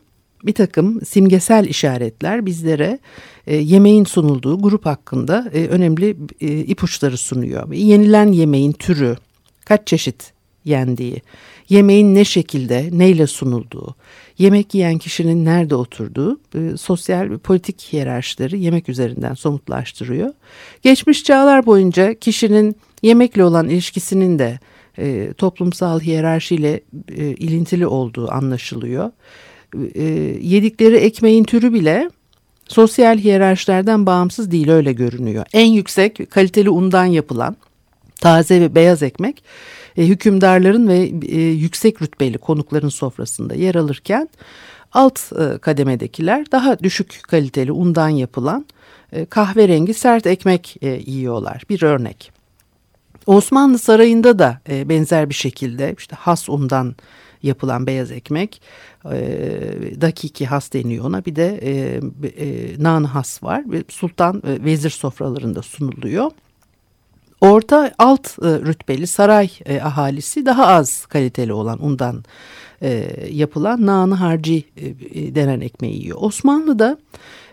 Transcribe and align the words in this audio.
bir 0.44 0.55
takım 0.55 1.00
simgesel 1.05 1.64
işaretler 1.64 2.46
bizlere 2.46 2.98
e, 3.46 3.56
yemeğin 3.56 4.05
sunulduğu 4.05 4.62
grup 4.62 4.86
hakkında 4.86 5.50
e, 5.55 5.66
önemli 5.66 6.16
e, 6.40 6.48
ipuçları 6.58 7.16
sunuyor. 7.16 7.72
Yenilen 7.72 8.33
yemeğin 8.33 8.72
türü, 8.72 9.16
kaç 9.64 9.86
çeşit 9.86 10.33
yendiği, 10.64 11.22
yemeğin 11.68 12.14
ne 12.14 12.24
şekilde, 12.24 12.88
neyle 12.92 13.26
sunulduğu, 13.26 13.94
yemek 14.38 14.74
yiyen 14.74 14.98
kişinin 14.98 15.44
nerede 15.44 15.74
oturduğu 15.74 16.40
e, 16.54 16.76
sosyal 16.76 17.30
ve 17.30 17.38
politik 17.38 17.88
hiyerarşileri 17.92 18.60
yemek 18.60 18.88
üzerinden 18.88 19.34
somutlaştırıyor. 19.34 20.32
Geçmiş 20.82 21.24
çağlar 21.24 21.66
boyunca 21.66 22.14
kişinin 22.14 22.76
yemekle 23.02 23.44
olan 23.44 23.68
ilişkisinin 23.68 24.38
de 24.38 24.58
e, 24.98 25.32
toplumsal 25.32 26.00
hiyerarşiyle 26.00 26.80
e, 27.16 27.26
ilintili 27.26 27.86
olduğu 27.86 28.30
anlaşılıyor. 28.30 29.10
E, 29.94 30.02
yedikleri 30.42 30.96
ekmeğin 30.96 31.44
türü 31.44 31.72
bile 31.72 32.10
sosyal 32.68 33.18
hiyerarşilerden 33.18 34.06
bağımsız 34.06 34.50
değil 34.50 34.70
öyle 34.70 34.92
görünüyor. 34.92 35.44
En 35.52 35.66
yüksek 35.66 36.30
kaliteli 36.30 36.70
undan 36.70 37.04
yapılan 37.04 37.56
taze 38.20 38.60
ve 38.60 38.74
beyaz 38.74 39.02
ekmek 39.02 39.42
e, 39.96 40.06
hükümdarların 40.06 40.88
ve 40.88 40.98
e, 41.28 41.40
yüksek 41.40 42.02
rütbeli 42.02 42.38
konukların 42.38 42.88
sofrasında 42.88 43.54
yer 43.54 43.74
alırken 43.74 44.28
alt 44.92 45.20
e, 45.32 45.58
kademedekiler 45.58 46.52
daha 46.52 46.78
düşük 46.78 47.20
kaliteli 47.22 47.72
undan 47.72 48.08
yapılan 48.08 48.66
e, 49.12 49.24
kahverengi 49.24 49.94
sert 49.94 50.27
ekmek 50.27 50.77
e, 50.83 50.88
yiyorlar. 50.88 51.62
Bir 51.70 51.83
örnek. 51.83 52.33
Osmanlı 53.27 53.78
Sarayı'nda 53.78 54.38
da 54.38 54.60
e, 54.68 54.88
benzer 54.88 55.28
bir 55.28 55.34
şekilde 55.34 55.94
işte 55.98 56.16
has 56.16 56.48
undan 56.48 56.94
yapılan 57.42 57.86
beyaz 57.86 58.12
ekmek 58.12 58.62
e, 59.04 59.20
dakiki 60.00 60.46
has 60.46 60.72
deniyor 60.72 61.04
ona 61.04 61.24
bir 61.24 61.36
de 61.36 61.60
e, 61.62 62.00
e, 62.28 62.83
nan 62.83 63.04
has 63.04 63.42
var 63.42 63.64
sultan 63.88 64.42
e, 64.46 64.64
vezir 64.64 64.90
sofralarında 64.90 65.62
sunuluyor. 65.62 66.30
Orta 67.40 67.92
alt 67.98 68.27
e, 68.27 68.46
rütbeli 68.46 69.06
saray 69.06 69.50
e, 69.67 69.80
ahalisi 69.80 70.46
daha 70.46 70.67
az 70.67 71.06
kaliteli 71.06 71.52
olan 71.52 71.84
undan 71.84 72.24
e, 72.83 73.11
yapılan 73.30 73.86
nanı 73.86 74.14
harci 74.14 74.64
denen 75.34 75.61
ekmeği 75.61 76.02
yiyor. 76.02 76.18
Osmanlı'da 76.20 76.98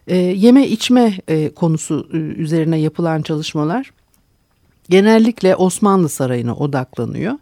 e, 0.08 0.16
yeme 0.18 0.68
içme 0.68 1.18
konusu 1.56 2.08
üzerine 2.14 2.80
yapılan 2.80 3.22
çalışmalar 3.22 3.92
genellikle 4.90 5.56
Osmanlı 5.56 6.09
Sarayı'na 6.09 6.56
odaklanıyor. 6.56 7.34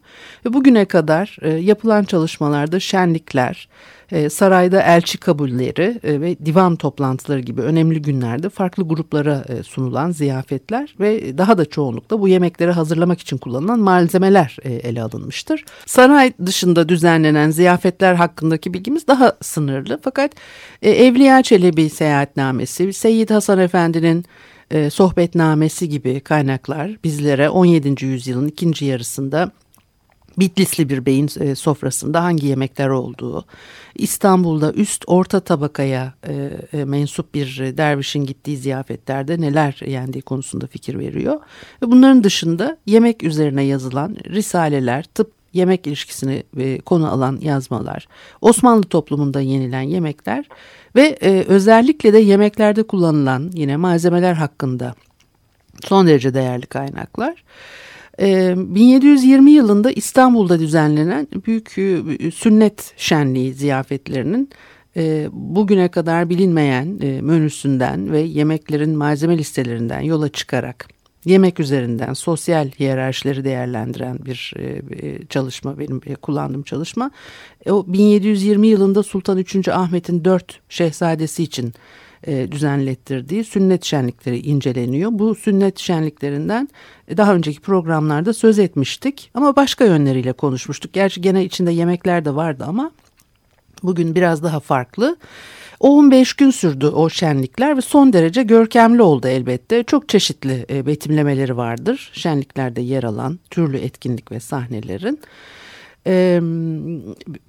Ve 0.45 0.53
bugüne 0.53 0.85
kadar 0.85 1.37
e, 1.41 1.49
yapılan 1.49 2.03
çalışmalarda 2.03 2.79
şenlikler, 2.79 3.67
e, 4.11 4.29
sarayda 4.29 4.81
elçi 4.81 5.17
kabulleri 5.17 5.99
e, 6.03 6.21
ve 6.21 6.45
divan 6.45 6.75
toplantıları 6.75 7.39
gibi 7.39 7.61
önemli 7.61 8.01
günlerde 8.01 8.49
farklı 8.49 8.87
gruplara 8.87 9.45
sunulan 9.63 10.11
ziyafetler 10.11 10.95
ve 10.99 11.37
daha 11.37 11.57
da 11.57 11.65
çoğunlukla 11.65 12.19
bu 12.21 12.27
yemekleri 12.27 12.71
hazırlamak 12.71 13.19
için 13.19 13.37
kullanılan 13.37 13.79
malzemeler 13.79 14.57
ele 14.63 15.01
alınmıştır. 15.01 15.65
Saray 15.85 16.33
dışında 16.45 16.89
düzenlenen 16.89 17.49
ziyafetler 17.49 18.13
hakkındaki 18.13 18.73
bilgimiz 18.73 19.07
daha 19.07 19.33
sınırlı 19.41 19.99
fakat 20.03 20.31
Evliya 20.81 21.43
Çelebi 21.43 21.89
seyahatnamesi, 21.89 22.93
Seyyid 22.93 23.29
Hasan 23.29 23.59
Efendi'nin 23.59 24.25
e, 24.71 24.89
sohbetnamesi 24.89 25.89
gibi 25.89 26.19
kaynaklar 26.19 26.97
bizlere 27.03 27.49
17. 27.49 28.05
yüzyılın 28.05 28.47
ikinci 28.47 28.85
yarısında 28.85 29.51
Bitlisli 30.39 30.89
bir 30.89 31.05
beyin 31.05 31.29
e, 31.39 31.55
sofrasında 31.55 32.23
hangi 32.23 32.47
yemekler 32.47 32.87
olduğu, 32.87 33.45
İstanbul'da 33.95 34.73
üst 34.73 35.03
orta 35.07 35.39
tabakaya 35.39 36.13
e, 36.27 36.33
e, 36.73 36.85
mensup 36.85 37.33
bir 37.33 37.77
dervişin 37.77 38.25
gittiği 38.25 38.57
ziyafetlerde 38.57 39.41
neler 39.41 39.79
yendiği 39.85 40.21
konusunda 40.21 40.67
fikir 40.67 40.99
veriyor. 40.99 41.39
Ve 41.81 41.91
bunların 41.91 42.23
dışında 42.23 42.77
yemek 42.85 43.23
üzerine 43.23 43.63
yazılan 43.63 44.17
risaleler, 44.25 45.03
tıp 45.03 45.38
yemek 45.53 45.87
ilişkisini 45.87 46.43
konu 46.85 47.11
alan 47.11 47.39
yazmalar, 47.41 48.07
Osmanlı 48.41 48.83
toplumunda 48.83 49.41
yenilen 49.41 49.81
yemekler 49.81 50.49
ve 50.95 51.17
özellikle 51.47 52.13
de 52.13 52.19
yemeklerde 52.19 52.83
kullanılan 52.83 53.51
yine 53.53 53.77
malzemeler 53.77 54.33
hakkında 54.33 54.95
son 55.83 56.07
derece 56.07 56.33
değerli 56.33 56.65
kaynaklar. 56.65 57.43
1720 58.19 59.51
yılında 59.51 59.91
İstanbul'da 59.91 60.59
düzenlenen 60.59 61.27
büyük 61.45 61.77
e, 61.77 62.31
sünnet 62.31 62.93
şenliği 62.97 63.53
ziyafetlerinin 63.53 64.49
e, 64.97 65.27
bugüne 65.31 65.87
kadar 65.87 66.29
bilinmeyen 66.29 66.99
e, 67.01 67.21
menüsünden 67.21 68.11
ve 68.11 68.19
yemeklerin 68.19 68.97
malzeme 68.97 69.37
listelerinden 69.37 70.01
yola 70.01 70.29
çıkarak 70.29 70.98
yemek 71.25 71.59
üzerinden 71.59 72.13
sosyal 72.13 72.69
hiyerarşileri 72.69 73.43
değerlendiren 73.43 74.17
bir 74.25 74.53
çalışma 75.29 75.79
benim 75.79 76.01
kullandığım 76.21 76.63
çalışma. 76.63 77.11
O 77.69 77.85
1720 77.87 78.67
yılında 78.67 79.03
Sultan 79.03 79.37
3. 79.37 79.67
Ahmet'in 79.67 80.25
dört 80.25 80.59
şehzadesi 80.69 81.43
için 81.43 81.73
e, 82.27 82.51
düzenlettirdiği 82.51 83.43
sünnet 83.43 83.85
şenlikleri 83.85 84.39
inceleniyor. 84.39 85.09
Bu 85.13 85.35
sünnet 85.35 85.79
şenliklerinden 85.79 86.69
e, 87.07 87.17
daha 87.17 87.35
önceki 87.35 87.61
programlarda 87.61 88.33
söz 88.33 88.59
etmiştik 88.59 89.31
ama 89.33 89.55
başka 89.55 89.85
yönleriyle 89.85 90.33
konuşmuştuk. 90.33 90.93
Gerçi 90.93 91.21
gene 91.21 91.45
içinde 91.45 91.71
yemekler 91.71 92.25
de 92.25 92.35
vardı 92.35 92.65
ama 92.67 92.91
bugün 93.83 94.15
biraz 94.15 94.43
daha 94.43 94.59
farklı. 94.59 95.17
O 95.79 95.89
15 95.89 96.33
gün 96.33 96.51
sürdü 96.51 96.85
o 96.85 97.09
şenlikler 97.09 97.77
ve 97.77 97.81
son 97.81 98.13
derece 98.13 98.43
görkemli 98.43 99.01
oldu 99.01 99.27
elbette. 99.27 99.83
Çok 99.83 100.09
çeşitli 100.09 100.65
e, 100.69 100.85
betimlemeleri 100.85 101.57
vardır 101.57 102.11
şenliklerde 102.13 102.81
yer 102.81 103.03
alan 103.03 103.39
türlü 103.49 103.77
etkinlik 103.77 104.31
ve 104.31 104.39
sahnelerin. 104.39 105.19
E, 106.07 106.41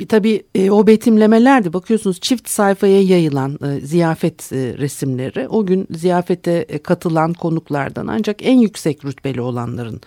tabii 0.08 0.42
o 0.70 0.86
betimlemelerdi 0.86 1.72
bakıyorsunuz 1.72 2.20
çift 2.20 2.48
sayfaya 2.48 3.02
yayılan 3.02 3.58
e, 3.64 3.80
ziyafet 3.80 4.52
e, 4.52 4.56
resimleri 4.78 5.48
o 5.48 5.66
gün 5.66 5.86
ziyafete 5.90 6.78
katılan 6.82 7.32
konuklardan 7.32 8.06
ancak 8.06 8.46
en 8.46 8.58
yüksek 8.58 9.04
rütbeli 9.04 9.40
olanların 9.40 10.00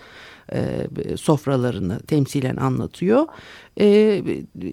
e, 0.52 0.86
sofralarını 1.16 2.00
temsilen 2.00 2.56
anlatıyor. 2.56 3.26
E, 3.80 4.22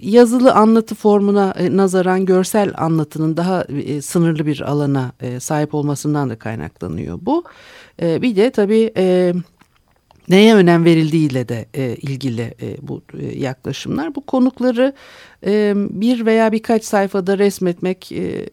yazılı 0.02 0.54
anlatı 0.54 0.96
formuna 0.96 1.54
e, 1.58 1.78
nazaran 1.78 2.26
görsel 2.26 2.74
anlatının 2.78 3.38
daha 3.38 3.64
e, 3.64 4.02
sınırlı 4.02 4.46
bir 4.46 4.62
alana 4.62 5.12
e, 5.22 5.40
sahip 5.40 5.76
olmasından 5.76 6.30
da 6.30 6.40
kaynaklanıyor 6.40 7.20
bu. 7.22 7.44
E, 8.02 8.22
bir 8.22 8.36
de 8.36 8.52
tabii... 8.52 8.94
E, 8.98 9.34
neye 10.30 10.56
önem 10.56 10.86
verildiğiyle 10.86 11.50
de 11.50 11.66
e, 11.74 11.96
ilgili 11.96 12.54
e, 12.62 12.78
bu 12.82 13.02
e, 13.20 13.40
yaklaşımlar. 13.40 14.16
Bu 14.16 14.26
konukları 14.26 14.94
e, 15.46 15.74
bir 15.76 16.26
veya 16.26 16.52
birkaç 16.52 16.84
sayfada 16.84 17.38
resmetmek 17.38 18.12
e, 18.12 18.46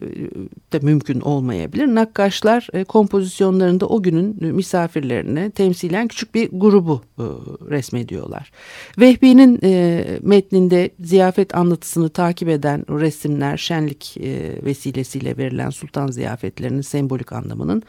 de 0.73 0.79
mümkün 0.81 1.21
olmayabilir. 1.21 1.87
Nakkaşlar 1.87 2.67
e, 2.73 2.83
kompozisyonlarında 2.83 3.85
o 3.85 4.03
günün 4.03 4.55
misafirlerini 4.55 5.51
temsilen 5.51 6.07
küçük 6.07 6.35
bir 6.35 6.49
grubu 6.51 7.01
e, 7.19 7.23
resmediyorlar. 7.69 8.51
Vehbi'nin 8.99 9.59
e, 9.63 10.05
metninde 10.21 10.89
ziyafet 10.99 11.55
anlatısını 11.55 12.09
takip 12.09 12.49
eden 12.49 12.85
resimler 12.99 13.57
şenlik 13.57 14.17
e, 14.17 14.65
vesilesiyle 14.65 15.37
verilen 15.37 15.69
sultan 15.69 16.07
ziyafetlerinin 16.07 16.81
sembolik 16.81 17.33
anlamının 17.33 17.83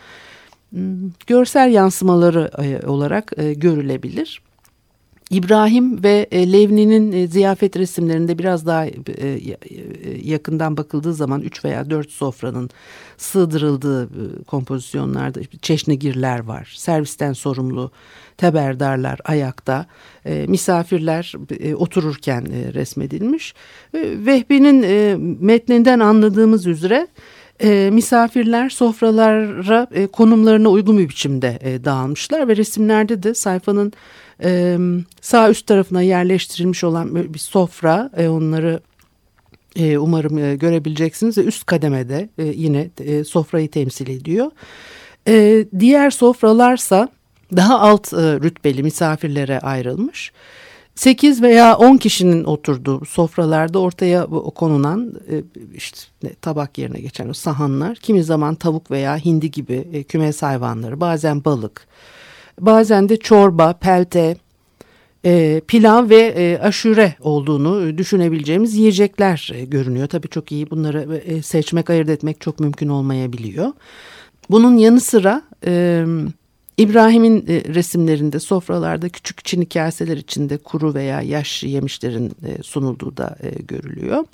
görsel 1.26 1.70
yansımaları 1.70 2.50
e, 2.58 2.87
olarak 2.87 3.32
e, 3.37 3.55
görülebilir. 3.55 4.43
İbrahim 5.31 6.02
ve 6.02 6.26
e, 6.31 6.52
Levni'nin 6.52 7.26
ziyafet 7.26 7.76
resimlerinde 7.76 8.38
biraz 8.38 8.67
daha 8.67 8.87
yakından 10.22 10.76
bakıldığı 10.76 11.14
zaman 11.14 11.40
üç 11.40 11.64
veya 11.64 11.90
dört 11.90 12.11
sofranın 12.11 12.70
sığdırıldığı 13.17 14.08
kompozisyonlarda 14.44 15.40
çeşnegirler 15.62 16.38
var. 16.38 16.72
Servisten 16.76 17.32
sorumlu 17.32 17.90
teberdarlar 18.37 19.20
ayakta, 19.25 19.87
misafirler 20.46 21.34
otururken 21.75 22.46
resmedilmiş. 22.75 23.55
Vehbi'nin 23.94 24.84
metninden 25.44 26.00
anladığımız 26.00 26.67
üzere 26.67 27.08
e, 27.62 27.90
misafirler 27.92 28.70
sofralara 28.70 29.86
e, 29.94 30.06
konumlarına 30.06 30.68
uygun 30.68 30.98
bir 30.98 31.08
biçimde 31.08 31.58
e, 31.60 31.84
dağılmışlar 31.84 32.48
ve 32.48 32.56
resimlerde 32.56 33.22
de 33.22 33.34
sayfanın 33.34 33.92
e, 34.44 34.78
sağ 35.20 35.50
üst 35.50 35.66
tarafına 35.66 36.02
yerleştirilmiş 36.02 36.84
olan 36.84 37.34
bir 37.34 37.38
sofra 37.38 38.10
e, 38.16 38.28
onları 38.28 38.80
e, 39.76 39.98
umarım 39.98 40.38
e, 40.38 40.56
görebileceksiniz 40.56 41.38
ve 41.38 41.44
üst 41.44 41.66
kademede 41.66 42.28
e, 42.38 42.44
yine 42.44 42.90
e, 42.98 43.24
sofrayı 43.24 43.70
temsil 43.70 44.08
ediyor. 44.08 44.50
E, 45.28 45.64
diğer 45.78 46.10
sofralarsa 46.10 47.08
daha 47.56 47.80
alt 47.80 48.12
e, 48.12 48.16
rütbeli 48.16 48.82
misafirlere 48.82 49.60
ayrılmış. 49.60 50.32
8 51.00 51.43
veya 51.43 51.76
10 51.76 51.97
kişinin 51.97 52.44
oturduğu 52.44 53.05
sofralarda 53.05 53.79
ortaya 53.79 54.26
konulan 54.55 55.14
e, 55.31 55.43
işte 55.75 56.35
tabak 56.43 56.79
yerine 56.79 57.00
geçen 57.00 57.29
o 57.29 57.32
sahanlar 57.32 57.97
kimi 57.97 58.25
zaman 58.25 58.55
tavuk 58.55 58.91
veya 58.91 59.17
hindi 59.17 59.50
gibi 59.50 59.88
e, 59.93 60.02
kümes 60.02 60.43
hayvanları 60.43 61.00
bazen 61.00 61.44
balık 61.44 61.87
bazen 62.61 63.08
de 63.08 63.17
çorba, 63.17 63.73
pelte, 63.73 64.37
e, 65.25 65.61
pilav 65.67 66.11
ve 66.11 66.58
aşure 66.62 67.14
olduğunu 67.20 67.99
düşünebileceğimiz 67.99 68.75
yiyecekler 68.75 69.53
görünüyor. 69.67 70.08
Tabii 70.08 70.29
çok 70.29 70.53
iyi 70.53 70.70
bunları 70.70 71.23
seçmek 71.43 71.91
ayırt 71.91 72.08
etmek 72.08 72.41
çok 72.41 72.61
mümkün 72.61 72.88
olmayabiliyor. 72.88 73.73
Bunun 74.50 74.76
yanı 74.76 75.00
sıra... 75.00 75.43
İbrahim'in 76.81 77.44
e, 77.49 77.75
resimlerinde 77.75 78.41
sofralarda 78.41 79.09
küçük 79.09 79.44
çini 79.44 79.69
kaseler 79.69 80.17
içinde 80.17 80.56
kuru 80.56 80.94
veya 80.94 81.23
yaş 81.23 81.62
yemişlerin 81.62 82.27
e, 82.27 82.62
sunulduğu 82.62 83.17
da 83.17 83.37
e, 83.43 83.62
görülüyor. 83.62 84.25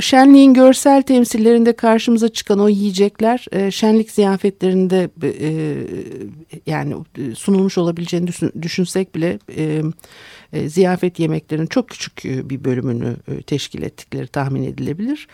Şenliğin 0.00 0.54
görsel 0.54 1.02
temsillerinde 1.02 1.72
karşımıza 1.72 2.28
çıkan 2.28 2.60
o 2.60 2.68
yiyecekler 2.68 3.46
şenlik 3.70 4.10
ziyafetlerinde 4.10 5.10
yani 6.66 6.94
sunulmuş 7.34 7.78
olabileceğini 7.78 8.28
düşünsek 8.62 9.14
bile 9.14 9.38
ziyafet 10.68 11.18
yemeklerinin 11.18 11.66
çok 11.66 11.88
küçük 11.88 12.24
bir 12.24 12.64
bölümünü 12.64 13.16
teşkil 13.46 13.82
ettikleri 13.82 14.26
tahmin 14.26 14.62
edilebilir. 14.62 15.28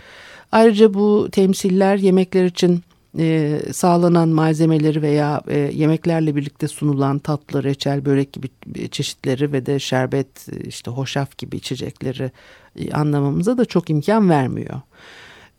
Ayrıca 0.53 0.95
bu 0.95 1.29
temsiller 1.33 1.97
yemekler 1.97 2.45
için 2.45 2.83
e, 3.19 3.61
sağlanan 3.73 4.29
malzemeleri 4.29 5.03
veya 5.03 5.43
e, 5.49 5.59
yemeklerle 5.59 6.37
birlikte 6.37 6.69
sunulan 6.69 7.19
tatlı, 7.19 7.65
reçel, 7.65 8.05
börek 8.05 8.33
gibi 8.33 8.49
çeşitleri 8.91 9.53
ve 9.53 9.67
de 9.67 9.79
şerbet, 9.79 10.49
işte 10.67 10.91
hoşaf 10.91 11.39
gibi 11.39 11.57
içecekleri 11.57 12.31
e, 12.77 12.93
anlamamıza 12.93 13.59
da 13.59 13.65
çok 13.65 13.91
imkan 13.91 14.31
vermiyor. 14.31 14.81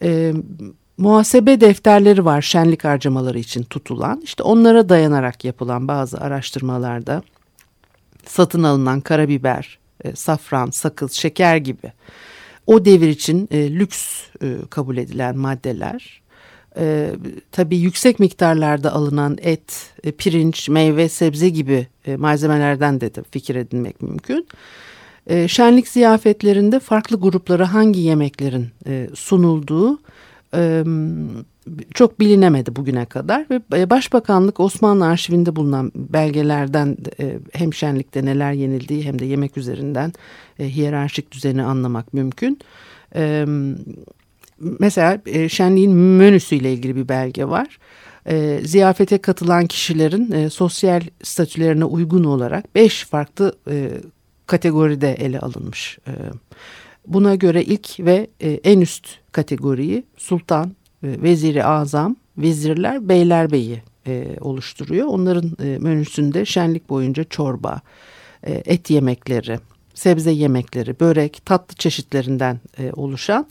E, 0.01 0.33
muhasebe 0.97 1.61
defterleri 1.61 2.25
var 2.25 2.41
şenlik 2.41 2.83
harcamaları 2.83 3.39
için 3.39 3.63
tutulan. 3.63 4.21
İşte 4.23 4.43
onlara 4.43 4.89
dayanarak 4.89 5.45
yapılan 5.45 5.87
bazı 5.87 6.17
araştırmalarda 6.17 7.23
satın 8.25 8.63
alınan 8.63 9.01
karabiber, 9.01 9.79
e, 10.03 10.15
safran, 10.15 10.69
sakız, 10.69 11.11
şeker 11.11 11.57
gibi 11.57 11.91
o 12.67 12.85
devir 12.85 13.09
için 13.09 13.47
e, 13.51 13.71
lüks 13.71 14.21
e, 14.41 14.55
kabul 14.69 14.97
edilen 14.97 15.37
maddeler 15.37 16.21
e, 16.77 17.11
tabii 17.51 17.77
yüksek 17.77 18.19
miktarlarda 18.19 18.93
alınan 18.93 19.37
et, 19.41 19.91
e, 20.03 20.11
pirinç, 20.11 20.69
meyve, 20.69 21.09
sebze 21.09 21.49
gibi 21.49 21.87
e, 22.05 22.15
malzemelerden 22.15 23.01
de, 23.01 23.11
fikir 23.31 23.55
edinmek 23.55 24.01
mümkün. 24.01 24.47
E, 25.27 25.47
şenlik 25.47 25.87
ziyafetlerinde 25.87 26.79
farklı 26.79 27.19
gruplara 27.19 27.73
hangi 27.73 27.99
yemeklerin 27.99 28.67
e, 28.87 29.09
sunulduğu 29.13 29.99
e, 30.55 30.83
çok 31.93 32.19
bilinemedi 32.19 32.75
bugüne 32.75 33.05
kadar 33.05 33.45
ve 33.49 33.61
e, 33.81 33.89
Başbakanlık 33.89 34.59
Osmanlı 34.59 35.05
arşivinde 35.05 35.55
bulunan 35.55 35.91
belgelerden 35.95 36.97
e, 37.19 37.37
hem 37.53 37.73
şenlikte 37.73 38.25
neler 38.25 38.53
yenildiği 38.53 39.03
hem 39.03 39.19
de 39.19 39.25
yemek 39.25 39.57
üzerinden 39.57 40.13
e, 40.59 40.75
hiyerarşik 40.75 41.31
düzeni 41.31 41.63
anlamak 41.63 42.13
mümkün. 42.13 42.59
Mesela 44.59 45.21
e, 45.25 45.49
şenliğin 45.49 45.91
menüsüyle 45.91 46.73
ilgili 46.73 46.95
bir 46.95 47.09
belge 47.09 47.45
var. 47.45 47.77
E, 48.27 48.59
ziyafete 48.63 49.17
katılan 49.17 49.67
kişilerin 49.67 50.31
e, 50.31 50.49
sosyal 50.49 51.01
statülerine 51.23 51.85
uygun 51.85 52.23
olarak 52.23 52.75
beş 52.75 53.03
farklı 53.03 53.55
e, 53.69 53.89
kategoride 54.47 55.13
ele 55.13 55.39
alınmış. 55.39 55.97
E, 56.07 56.11
buna 57.07 57.35
göre 57.35 57.63
ilk 57.63 57.99
ve 57.99 58.27
e, 58.41 58.49
en 58.49 58.81
üst 58.81 59.07
kategoriyi 59.31 60.03
sultan, 60.17 60.71
e, 61.03 61.21
veziri 61.23 61.65
azam, 61.65 62.15
vezirler, 62.37 63.09
beylerbeyi 63.09 63.81
e, 64.07 64.37
oluşturuyor. 64.41 65.07
Onların 65.07 65.51
e, 65.63 65.77
menüsünde 65.79 66.45
şenlik 66.45 66.89
boyunca 66.89 67.23
çorba, 67.23 67.81
e, 68.43 68.63
et 68.65 68.89
yemekleri, 68.89 69.59
sebze 69.93 70.31
yemekleri, 70.31 70.99
börek, 70.99 71.41
tatlı 71.45 71.75
çeşitlerinden 71.75 72.59
e, 72.79 72.91
oluşan 72.93 73.47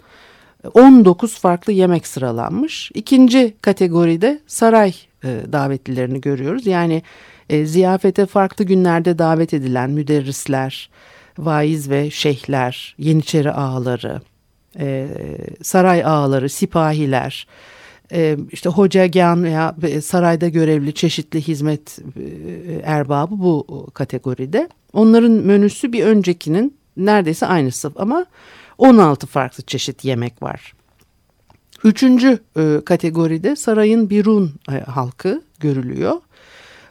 19 0.74 1.38
farklı 1.38 1.72
yemek 1.72 2.06
sıralanmış. 2.06 2.90
İkinci 2.94 3.54
kategoride 3.60 4.40
saray 4.46 4.94
e, 5.24 5.40
davetlilerini 5.52 6.20
görüyoruz. 6.20 6.66
Yani 6.66 7.02
e, 7.50 7.66
ziyafete 7.66 8.26
farklı 8.26 8.64
günlerde 8.64 9.18
davet 9.18 9.54
edilen 9.54 9.90
müderrisler, 9.90 10.90
vaiz 11.38 11.90
ve 11.90 12.10
şeyhler, 12.10 12.94
yeniçeri 12.98 13.52
ağaları, 13.52 14.20
e, 14.78 15.08
saray 15.62 16.04
ağaları, 16.04 16.48
sipahiler, 16.48 17.46
e, 18.12 18.36
işte 18.52 18.68
hocagan 18.68 19.44
veya 19.44 19.74
sarayda 20.02 20.48
görevli 20.48 20.94
çeşitli 20.94 21.40
hizmet 21.40 21.98
e, 21.98 22.80
erbabı 22.84 23.38
bu 23.38 23.86
kategoride. 23.94 24.68
Onların 24.92 25.32
menüsü 25.32 25.92
bir 25.92 26.04
öncekinin 26.04 26.76
neredeyse 26.96 27.46
aynısı 27.46 27.92
ama 27.96 28.26
16 28.78 29.26
farklı 29.26 29.62
çeşit 29.64 30.04
yemek 30.04 30.42
var. 30.42 30.74
Üçüncü 31.84 32.38
e, 32.56 32.80
kategoride 32.84 33.56
sarayın 33.56 34.10
Birun 34.10 34.52
e, 34.72 34.80
halkı 34.80 35.42
görülüyor. 35.60 36.20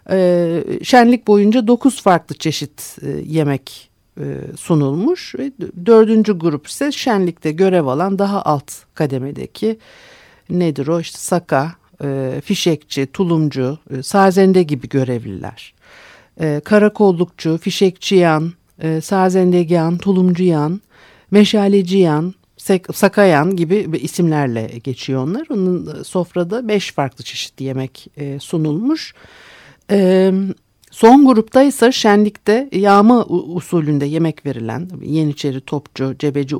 E, 0.10 0.64
şenlik 0.84 1.28
boyunca 1.28 1.68
9 1.68 2.02
farklı 2.02 2.36
çeşit 2.36 2.98
e, 3.02 3.10
yemek 3.10 3.90
e, 4.20 4.26
sunulmuş. 4.58 5.36
Ve 5.36 5.52
dördüncü 5.86 6.40
grup 6.40 6.68
ise 6.68 6.92
şenlikte 6.92 7.52
görev 7.52 7.86
alan 7.86 8.20
daha 8.20 8.42
alt 8.42 8.72
kademedeki 8.94 9.80
nedir 10.50 10.88
o 10.88 11.00
işte 11.00 11.18
saka, 11.18 11.72
e, 12.04 12.42
fişekçi, 12.46 13.06
tulumcu, 13.06 13.78
e, 13.98 14.04
sazende 14.04 14.64
gibi 14.64 14.90
görevliler. 14.90 15.74
E, 16.42 16.62
karakollukçu, 16.66 17.58
fişekçi 17.58 18.16
yan, 18.16 18.54
e, 18.80 19.02
sazendegan, 19.02 19.98
tulumcu 19.98 20.44
yan, 21.34 21.40
Meşaleci 21.40 21.98
Yan, 21.98 22.34
Sakayan 22.94 23.56
gibi 23.56 24.00
isimlerle 24.02 24.72
geçiyor 24.84 25.24
onlar. 25.24 25.48
Onun 25.50 26.04
sofrada 26.04 26.68
beş 26.68 26.92
farklı 26.92 27.24
çeşit 27.24 27.62
yemek 27.62 28.08
e, 28.18 28.40
sunulmuş. 28.40 29.14
E, 29.92 30.32
son 30.92 31.26
grupta 31.26 31.64
ise 31.64 31.92
şenlikte 31.92 32.70
yağma 32.72 33.26
usulünde 33.26 34.06
yemek 34.06 34.46
verilen 34.46 34.90
Yeniçeri 35.02 35.62
Topçu, 35.62 36.16
Cebeci 36.20 36.56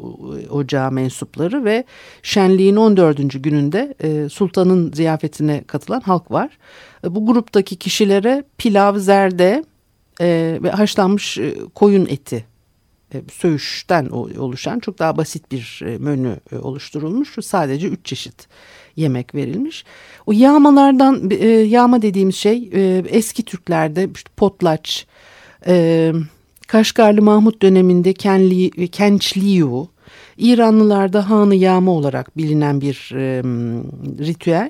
Ocağı 0.50 0.92
mensupları 0.92 1.66
ve 1.66 1.84
şenliğin 2.24 2.76
14. 2.76 3.44
gününde 3.44 3.94
e, 4.04 4.30
sultanın 4.30 4.92
ziyafetine 4.92 5.64
katılan 5.68 6.02
halk 6.02 6.32
var. 6.32 6.58
E, 7.04 7.16
bu 7.16 7.26
gruptaki 7.26 7.76
kişilere 7.76 8.44
pilav, 8.58 8.98
zerde, 8.98 9.64
e, 10.22 10.60
ve 10.64 10.70
haşlanmış 10.70 11.38
e, 11.38 11.56
koyun 11.76 12.06
eti 12.06 12.36
e, 12.36 12.53
söğüşten 13.32 14.06
oluşan 14.10 14.80
çok 14.80 15.00
daha 15.00 15.18
basit 15.18 15.52
bir 15.52 15.82
e, 15.86 15.98
menü 15.98 16.40
e, 16.52 16.58
oluşturulmuş. 16.58 17.36
Sadece 17.42 17.88
üç 17.88 18.06
çeşit 18.06 18.48
yemek 18.96 19.36
verilmiş. 19.36 19.86
O 20.26 20.32
yağmalardan 20.32 21.30
yağma 21.66 22.02
dediğimiz 22.02 22.36
şey 22.36 22.70
eski 23.10 23.44
Türklerde 23.44 24.10
işte 24.16 24.30
potlaç, 24.38 25.08
Kaşgarlı 26.68 27.22
Mahmut 27.22 27.62
döneminde 27.62 28.14
Kenli, 28.14 28.88
Kençliyu, 28.88 29.88
İranlılarda 30.38 31.30
Hanı 31.30 31.56
Yağma 31.56 31.92
olarak 31.92 32.38
bilinen 32.38 32.82
bir 32.82 33.12
e, 33.16 33.44
ritüel. 34.26 34.70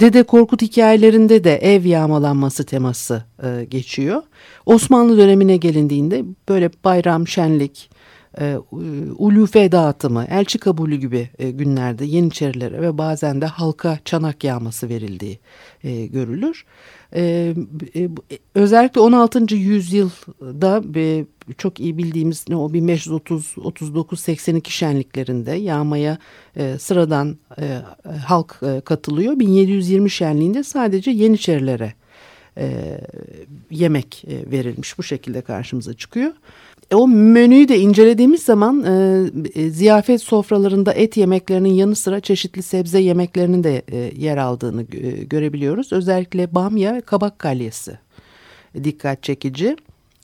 Dede 0.00 0.22
Korkut 0.22 0.62
hikayelerinde 0.62 1.44
de 1.44 1.56
ev 1.56 1.84
yağmalanması 1.84 2.66
teması 2.66 3.24
e, 3.42 3.64
geçiyor. 3.64 4.22
Osmanlı 4.66 5.18
dönemine 5.18 5.56
gelindiğinde 5.56 6.24
böyle 6.48 6.70
bayram, 6.84 7.28
şenlik, 7.28 7.90
e, 8.40 8.56
ulufe 9.18 9.72
dağıtımı, 9.72 10.26
elçi 10.30 10.58
kabulü 10.58 10.96
gibi 10.96 11.30
e, 11.38 11.50
günlerde 11.50 12.04
Yeniçerilere 12.04 12.82
ve 12.82 12.98
bazen 12.98 13.40
de 13.40 13.46
halka 13.46 13.98
çanak 14.04 14.44
yağması 14.44 14.88
verildiği 14.88 15.38
e, 15.84 16.06
görülür. 16.06 16.64
E, 17.14 17.54
e, 17.96 18.08
özellikle 18.54 19.00
16. 19.00 19.54
yüzyılda 19.54 20.82
e, 20.96 21.24
çok 21.58 21.80
iyi 21.80 21.98
bildiğimiz 21.98 22.44
ne 22.48 22.56
o 22.56 22.70
1530-39-82 22.70 24.70
şenliklerinde 24.70 25.52
yağmaya 25.52 26.18
e, 26.56 26.78
sıradan 26.78 27.38
e, 27.60 27.78
halk 28.26 28.60
e, 28.62 28.80
katılıyor. 28.80 29.38
1720 29.38 30.10
şenliğinde 30.10 30.62
sadece 30.62 31.10
Yeniçerilere 31.10 31.94
e, 32.58 32.98
yemek 33.70 34.24
e, 34.24 34.50
verilmiş 34.50 34.98
bu 34.98 35.02
şekilde 35.02 35.40
karşımıza 35.40 35.94
çıkıyor. 35.94 36.32
E, 36.90 36.94
o 36.94 37.08
menüyü 37.08 37.68
de 37.68 37.78
incelediğimiz 37.78 38.42
zaman 38.42 38.84
e, 38.84 39.24
e, 39.54 39.70
ziyafet 39.70 40.22
sofralarında 40.22 40.92
et 40.92 41.16
yemeklerinin 41.16 41.74
yanı 41.74 41.96
sıra 41.96 42.20
çeşitli 42.20 42.62
sebze 42.62 42.98
yemeklerinin 43.00 43.64
de 43.64 43.82
e, 43.92 44.12
yer 44.16 44.36
aldığını 44.36 44.82
e, 44.82 45.10
görebiliyoruz. 45.24 45.92
Özellikle 45.92 46.54
bamya 46.54 46.94
ve 46.94 47.00
kabak 47.00 47.38
kalyesi 47.38 47.98
dikkat 48.84 49.22
çekici. 49.22 49.76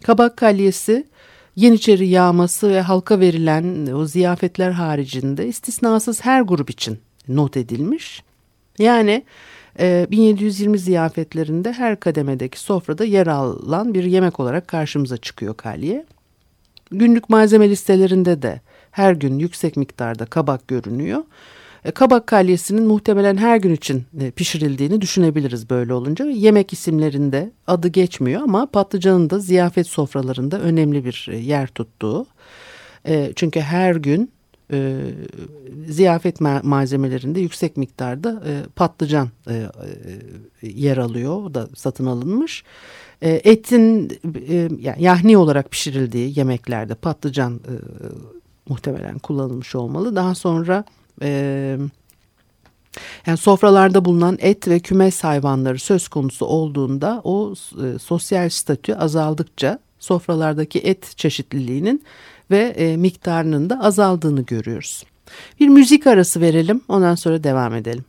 Kabak 0.02 0.36
kalyesi 0.36 1.04
Yeniçeri 1.56 2.08
yağması 2.08 2.70
ve 2.70 2.80
halka 2.80 3.20
verilen 3.20 3.86
o 3.86 4.06
ziyafetler 4.06 4.70
haricinde 4.70 5.46
istisnasız 5.46 6.24
her 6.24 6.42
grup 6.42 6.70
için 6.70 6.98
not 7.28 7.56
edilmiş. 7.56 8.22
Yani 8.78 9.24
1720 9.78 10.78
ziyafetlerinde 10.78 11.72
her 11.72 12.00
kademedeki 12.00 12.60
sofrada 12.60 13.04
yer 13.04 13.26
alan 13.26 13.94
bir 13.94 14.04
yemek 14.04 14.40
olarak 14.40 14.68
karşımıza 14.68 15.16
çıkıyor 15.16 15.56
kalye. 15.56 16.06
Günlük 16.90 17.28
malzeme 17.28 17.70
listelerinde 17.70 18.42
de 18.42 18.60
her 18.90 19.12
gün 19.12 19.38
yüksek 19.38 19.76
miktarda 19.76 20.26
kabak 20.26 20.68
görünüyor. 20.68 21.24
E, 21.84 21.90
kabak 21.90 22.26
kalyesinin 22.26 22.86
muhtemelen 22.86 23.36
her 23.36 23.56
gün 23.56 23.74
için 23.74 24.04
e, 24.20 24.30
pişirildiğini 24.30 25.00
düşünebiliriz 25.00 25.70
böyle 25.70 25.94
olunca. 25.94 26.24
Yemek 26.24 26.72
isimlerinde 26.72 27.50
adı 27.66 27.88
geçmiyor 27.88 28.42
ama 28.42 28.66
patlıcanın 28.66 29.30
da 29.30 29.38
ziyafet 29.38 29.86
sofralarında 29.86 30.60
önemli 30.60 31.04
bir 31.04 31.28
e, 31.30 31.36
yer 31.36 31.66
tuttuğu. 31.66 32.26
Çünkü 33.36 33.60
her 33.60 33.96
gün 33.96 34.30
ziyafet 35.88 36.40
malzemelerinde 36.40 37.40
yüksek 37.40 37.76
miktarda 37.76 38.42
patlıcan 38.76 39.28
yer 40.62 40.96
alıyor. 40.96 41.42
O 41.44 41.54
da 41.54 41.68
satın 41.74 42.06
alınmış. 42.06 42.64
E, 43.22 43.30
etin 43.30 44.12
e, 44.48 44.68
yahni 44.98 45.36
olarak 45.36 45.70
pişirildiği 45.70 46.38
yemeklerde 46.38 46.94
patlıcan 46.94 47.54
e, 47.54 47.74
muhtemelen 48.68 49.18
kullanılmış 49.18 49.74
olmalı. 49.74 50.16
Daha 50.16 50.34
sonra 50.34 50.84
e, 51.22 51.78
yani 53.26 53.36
sofralarda 53.36 54.04
bulunan 54.04 54.38
et 54.40 54.68
ve 54.68 54.80
kümes 54.80 55.24
hayvanları 55.24 55.78
söz 55.78 56.08
konusu 56.08 56.46
olduğunda 56.46 57.20
o 57.24 57.54
e, 57.84 57.98
sosyal 57.98 58.48
statü 58.48 58.94
azaldıkça 58.94 59.78
sofralardaki 59.98 60.78
et 60.78 61.16
çeşitliliğinin 61.16 62.04
ve 62.50 62.58
e, 62.58 62.96
miktarının 62.96 63.70
da 63.70 63.80
azaldığını 63.80 64.42
görüyoruz. 64.42 65.04
Bir 65.60 65.68
müzik 65.68 66.06
arası 66.06 66.40
verelim 66.40 66.80
ondan 66.88 67.14
sonra 67.14 67.44
devam 67.44 67.74
edelim. 67.74 68.04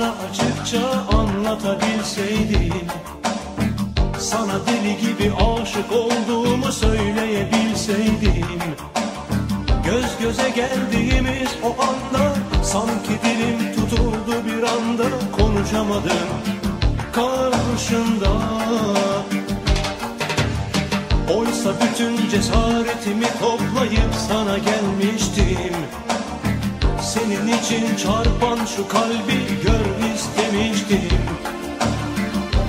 Sana 0.00 0.14
açıkça 0.30 0.80
anlatabilseydim 1.18 2.86
Sana 4.18 4.66
deli 4.66 4.96
gibi 5.00 5.32
aşık 5.34 5.92
olduğumu 5.92 6.72
söyleyebilseydim. 6.72 8.60
Göz 9.84 10.18
göze 10.20 10.50
geldiğimiz 10.50 11.48
o 11.62 11.68
anda 11.82 12.34
Sanki 12.62 13.12
dilim 13.24 13.74
tutuldu 13.74 14.44
bir 14.46 14.62
anda 14.62 15.04
Konuşamadım 15.36 16.28
karşında. 17.12 18.30
Oysa 21.34 21.70
bütün 21.80 22.30
cesaretimi 22.30 23.26
toplayıp 23.40 24.14
sana 24.28 24.58
gelmiştim 24.58 25.74
senin 27.14 27.46
için 27.46 27.96
çarpan 27.96 28.58
şu 28.76 28.88
kalbi 28.88 29.38
gör 29.64 30.14
istemiştim 30.14 31.18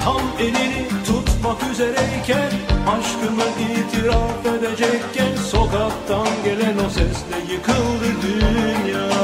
Tam 0.04 0.22
elini 0.40 0.88
tutmak 1.06 1.72
üzereyken 1.72 2.52
Aşkımı 2.88 3.44
itiraf 3.72 4.46
edecekken 4.46 5.36
Sokaktan 5.52 6.28
gelen 6.44 6.78
o 6.86 6.90
sesle 6.90 7.54
yıkıldı 7.54 8.22
dünya 8.22 9.21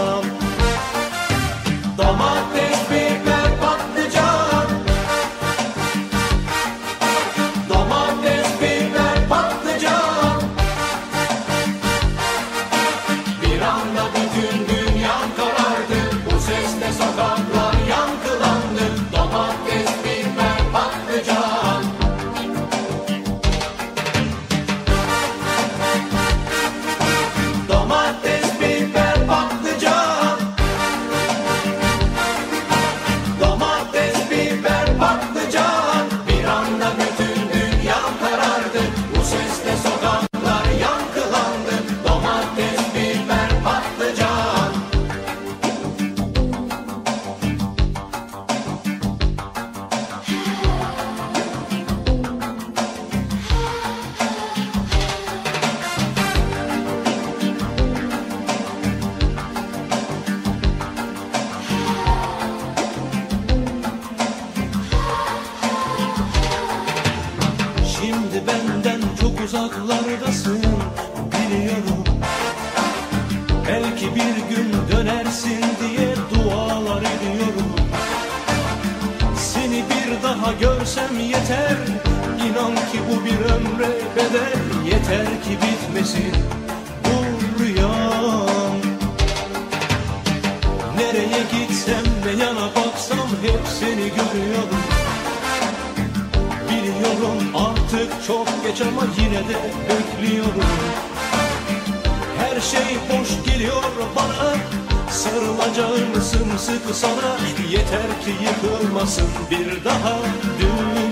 Sarılacağım 105.28 106.22
sımsıkı 106.22 106.94
sana. 106.94 107.38
Yeter 107.70 108.22
ki 108.22 108.32
yıkılmasın 108.42 109.28
bir 109.52 109.86
daha 109.86 110.20
dünya 110.60 111.07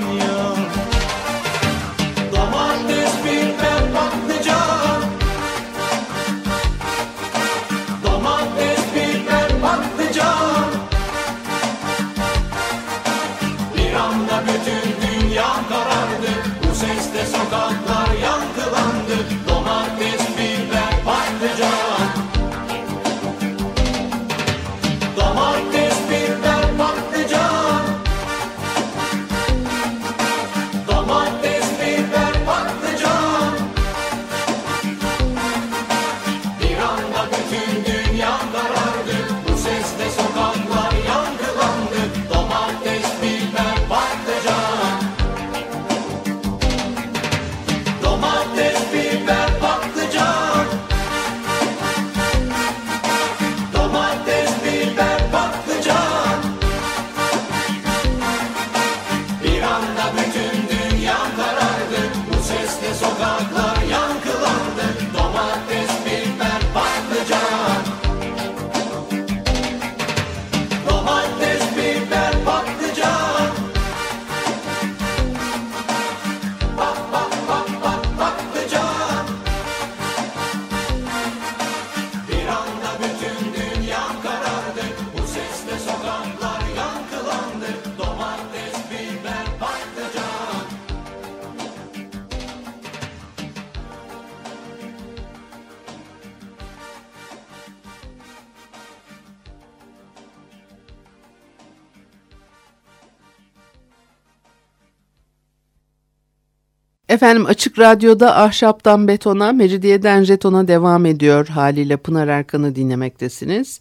Efendim 107.15 107.45
Açık 107.45 107.79
Radyo'da 107.79 108.35
Ahşaptan 108.37 109.07
Betona, 109.07 109.51
Mecidiyeden 109.51 110.23
Jeton'a 110.23 110.67
devam 110.67 111.05
ediyor. 111.05 111.47
Haliyle 111.47 111.97
Pınar 111.97 112.27
Erkan'ı 112.27 112.75
dinlemektesiniz. 112.75 113.79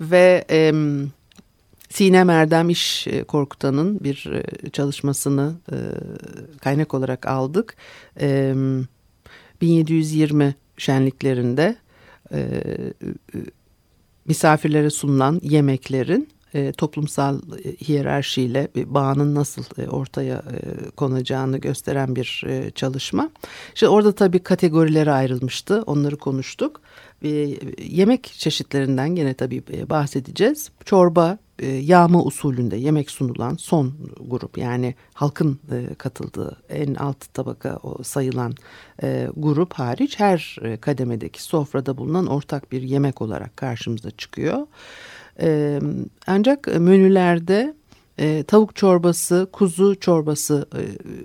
Ve 0.00 0.44
em, 0.48 1.12
Sinem 1.90 2.30
Erdem 2.30 2.70
İş 2.70 3.06
e, 3.06 3.24
Korkutan'ın 3.24 4.04
bir 4.04 4.30
e, 4.32 4.70
çalışmasını 4.70 5.52
e, 5.72 5.76
kaynak 6.60 6.94
olarak 6.94 7.26
aldık. 7.26 7.76
Em, 8.16 8.86
1720 9.60 10.54
şenliklerinde 10.78 11.76
e, 12.32 12.38
e, 12.38 12.84
misafirlere 14.26 14.90
sunulan 14.90 15.40
yemeklerin 15.42 16.28
e, 16.54 16.72
toplumsal 16.72 17.38
e, 17.64 17.76
hiyerarşiyle 17.76 18.68
bir 18.74 18.94
bağının 18.94 19.34
nasıl 19.34 19.64
e, 19.78 19.88
ortaya 19.88 20.36
e, 20.36 20.90
konacağını 20.90 21.58
gösteren 21.58 22.16
bir 22.16 22.44
e, 22.46 22.70
çalışma. 22.70 23.30
İşte 23.74 23.88
orada 23.88 24.12
tabii 24.14 24.38
kategorilere 24.38 25.12
ayrılmıştı. 25.12 25.82
Onları 25.86 26.16
konuştuk. 26.16 26.80
E, 27.22 27.28
yemek 27.82 28.24
çeşitlerinden 28.24 29.14
gene 29.14 29.34
tabii 29.34 29.62
e, 29.72 29.90
bahsedeceğiz. 29.90 30.70
Çorba, 30.84 31.38
e, 31.58 31.66
yağma 31.66 32.22
usulünde 32.22 32.76
yemek 32.76 33.10
sunulan 33.10 33.54
son 33.54 33.94
grup 34.20 34.58
yani 34.58 34.94
halkın 35.14 35.58
e, 35.72 35.94
katıldığı 35.94 36.56
en 36.68 36.94
alt 36.94 37.34
tabaka 37.34 37.78
sayılan 38.02 38.54
e, 39.02 39.28
grup 39.36 39.72
hariç 39.72 40.20
her 40.20 40.56
e, 40.62 40.76
kademedeki 40.76 41.42
sofrada 41.42 41.98
bulunan 41.98 42.26
ortak 42.26 42.72
bir 42.72 42.82
yemek 42.82 43.22
olarak 43.22 43.56
karşımıza 43.56 44.10
çıkıyor. 44.10 44.66
Ancak 46.26 46.66
menülerde 46.66 47.74
tavuk 48.46 48.76
çorbası, 48.76 49.48
kuzu 49.52 50.00
çorbası 50.00 50.66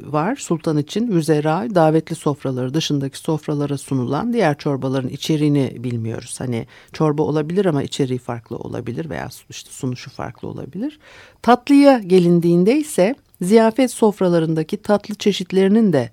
var 0.06 0.36
sultan 0.36 0.78
için. 0.78 1.08
Vüzera 1.12 1.68
davetli 1.76 2.16
sofraları 2.16 2.74
dışındaki 2.74 3.18
sofralara 3.18 3.78
sunulan 3.78 4.34
diğer 4.34 4.58
çorbaların 4.58 5.10
içeriğini 5.10 5.76
bilmiyoruz. 5.78 6.40
Hani 6.40 6.68
çorba 6.94 7.24
olabilir 7.24 7.66
ama 7.66 7.84
içeriği 7.84 8.20
farklı 8.20 8.58
olabilir 8.58 9.10
veya 9.10 9.30
işte 9.50 9.70
sunuşu 9.72 10.12
farklı 10.12 10.48
olabilir. 10.48 11.00
Tatlıya 11.42 12.00
gelindiğinde 12.00 12.78
ise 12.78 13.16
ziyafet 13.42 13.92
sofralarındaki 13.92 14.78
tatlı 14.78 15.16
çeşitlerinin 15.16 15.94
de 15.94 16.10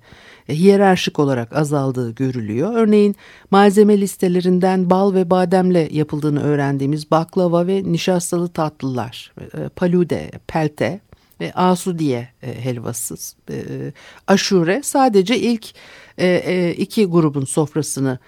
e, 0.49 0.55
hiyerarşik 0.55 1.19
olarak 1.19 1.55
azaldığı 1.55 2.11
görülüyor. 2.11 2.73
Örneğin 2.75 3.15
malzeme 3.51 4.01
listelerinden 4.01 4.89
bal 4.89 5.13
ve 5.13 5.29
bademle 5.29 5.89
yapıldığını 5.91 6.43
öğrendiğimiz 6.43 7.11
baklava 7.11 7.67
ve 7.67 7.83
nişastalı 7.83 8.47
tatlılar, 8.47 9.33
e, 9.41 9.69
palude, 9.69 10.31
pelte 10.47 10.99
ve 11.41 11.53
asudiye 11.53 12.29
e, 12.43 12.61
helvası, 12.63 13.15
aşure 14.27 14.81
sadece 14.83 15.37
ilk 15.39 15.67
iki 16.77 17.05
grubun 17.05 17.45
sofrasını 17.45 18.19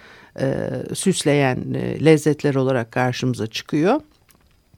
süsleyen 0.94 1.74
lezzetler 2.06 2.56
olarak 2.56 2.92
karşımıza 2.92 3.48
çıkıyor. 3.48 4.02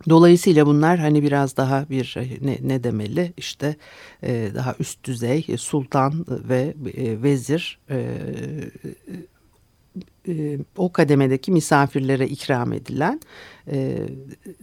Dolayısıyla 0.10 0.66
bunlar 0.66 1.00
hani 1.00 1.24
biraz 1.24 1.58
daha 1.58 1.90
bir 1.90 2.18
ne, 2.42 2.58
ne 2.62 2.84
demeli 2.84 3.34
işte 3.38 3.76
e, 4.24 4.52
daha 4.56 4.76
üst 4.80 5.04
düzey 5.04 5.46
sultan 5.58 6.26
ve 6.28 6.74
e, 6.94 7.24
vezir 7.24 7.80
e, 7.90 8.20
e, 10.28 10.58
o 10.78 10.92
kademedeki 10.92 11.52
misafirlere 11.52 12.28
ikram 12.28 12.74
edilen 12.74 13.22
e, 13.72 14.08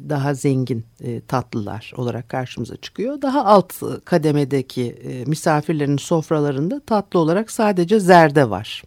daha 0.09 0.35
zengin 0.35 0.85
e, 1.01 1.21
tatlılar 1.21 1.93
olarak 1.97 2.29
karşımıza 2.29 2.77
çıkıyor. 2.77 3.23
Daha 3.23 3.45
alt 3.45 3.73
kademedeki 4.05 4.85
e, 4.85 5.25
misafirlerin 5.25 5.97
sofralarında 5.97 6.81
tatlı 6.81 7.19
olarak 7.19 7.51
sadece 7.51 8.01
zerde 8.01 8.51
var. 8.51 8.83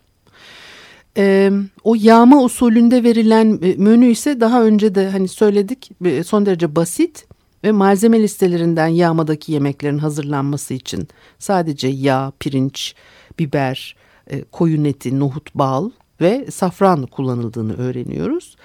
E, 1.18 1.52
o 1.84 1.96
yağma 2.00 2.44
usulünde 2.44 3.04
verilen 3.04 3.60
e, 3.62 3.76
menü 3.76 4.06
ise 4.06 4.40
daha 4.42 4.64
önce 4.64 4.96
de 4.96 5.10
hani 5.10 5.28
söyledik 5.28 5.92
e, 6.06 6.24
son 6.24 6.46
derece 6.46 6.76
basit 6.76 7.28
ve 7.64 7.72
malzeme 7.72 8.20
listelerinden 8.20 8.88
yağmadaki 8.88 9.52
yemeklerin 9.52 9.98
hazırlanması 9.98 10.74
için 10.74 11.08
sadece 11.40 11.88
yağ, 11.88 12.32
pirinç, 12.40 12.96
biber, 13.40 13.96
e, 14.28 14.44
koyun 14.44 14.84
eti, 14.84 15.20
nohut, 15.20 15.56
bal 15.56 15.90
ve 16.22 16.52
safran 16.52 17.06
kullanıldığını 17.06 17.78
öğreniyoruz. 17.78 18.56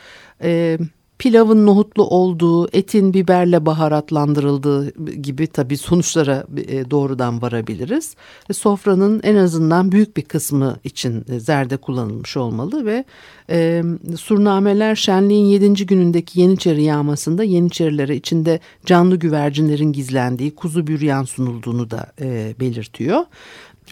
E, 0.42 0.78
pilavın 1.18 1.66
nohutlu 1.66 2.06
olduğu, 2.06 2.68
etin 2.72 3.14
biberle 3.14 3.66
baharatlandırıldığı 3.66 4.90
gibi 5.12 5.46
tabii 5.46 5.76
sonuçlara 5.76 6.44
e, 6.56 6.90
doğrudan 6.90 7.42
varabiliriz. 7.42 8.14
Sofranın 8.52 9.20
en 9.22 9.36
azından 9.36 9.92
büyük 9.92 10.16
bir 10.16 10.22
kısmı 10.22 10.76
için 10.84 11.24
e, 11.28 11.40
zerde 11.40 11.76
kullanılmış 11.76 12.36
olmalı 12.36 12.86
ve 12.86 13.04
e, 13.50 13.82
surnameler 14.16 14.94
şenliğin 14.94 15.46
7. 15.46 15.86
günündeki 15.86 16.40
Yeniçeri 16.40 16.82
yağmasında 16.82 17.44
Yeniçerilere 17.44 18.16
içinde 18.16 18.60
canlı 18.86 19.16
güvercinlerin 19.16 19.92
gizlendiği 19.92 20.54
kuzu 20.54 20.86
büryan 20.86 21.24
sunulduğunu 21.24 21.90
da 21.90 22.12
e, 22.20 22.54
belirtiyor 22.60 23.24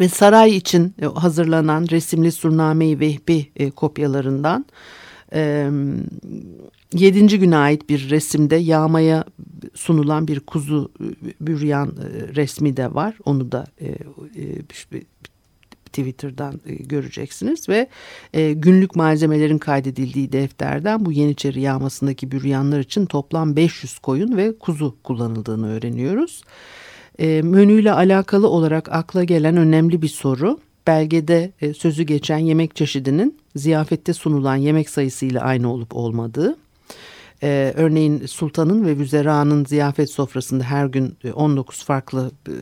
ve 0.00 0.08
saray 0.08 0.56
için 0.56 0.94
hazırlanan 1.14 1.86
resimli 1.90 2.32
surnameyi 2.32 3.00
vehbi 3.00 3.50
e, 3.56 3.70
kopyalarından 3.70 4.66
e, 5.34 5.70
7. 6.94 7.38
güne 7.38 7.56
ait 7.56 7.88
bir 7.88 8.10
resimde 8.10 8.56
yağmaya 8.56 9.24
sunulan 9.74 10.28
bir 10.28 10.40
kuzu 10.40 10.92
büryan 11.40 11.88
e, 11.88 12.34
resmi 12.34 12.76
de 12.76 12.94
var. 12.94 13.14
Onu 13.24 13.52
da 13.52 13.66
e, 13.80 13.86
e, 13.86 14.62
Twitter'dan 15.86 16.60
e, 16.66 16.74
göreceksiniz 16.74 17.68
ve 17.68 17.88
e, 18.32 18.52
günlük 18.52 18.96
malzemelerin 18.96 19.58
kaydedildiği 19.58 20.32
defterden 20.32 21.04
bu 21.04 21.12
Yeniçeri 21.12 21.60
yağmasındaki 21.60 22.30
büryanlar 22.32 22.80
için 22.80 23.06
toplam 23.06 23.56
500 23.56 23.98
koyun 23.98 24.36
ve 24.36 24.58
kuzu 24.58 24.96
kullanıldığını 25.04 25.72
öğreniyoruz. 25.72 26.42
E, 27.18 27.42
menüyle 27.42 27.92
alakalı 27.92 28.48
olarak 28.48 28.92
akla 28.92 29.24
gelen 29.24 29.56
önemli 29.56 30.02
bir 30.02 30.08
soru 30.08 30.58
belgede 30.86 31.52
e, 31.60 31.74
sözü 31.74 32.02
geçen 32.02 32.38
yemek 32.38 32.76
çeşidinin 32.76 33.43
ziyafette 33.56 34.12
sunulan 34.12 34.56
yemek 34.56 34.90
sayısıyla 34.90 35.40
aynı 35.40 35.72
olup 35.72 35.96
olmadığı. 35.96 36.56
Ee, 37.42 37.72
örneğin 37.76 38.26
sultanın 38.26 38.86
ve 38.86 38.98
vüzera'nın 38.98 39.64
ziyafet 39.64 40.10
sofrasında 40.10 40.64
her 40.64 40.86
gün 40.86 41.16
19 41.34 41.80
e, 41.80 41.84
farklı 41.84 42.30
e, 42.48 42.52